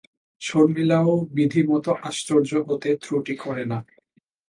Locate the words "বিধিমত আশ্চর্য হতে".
1.33-2.89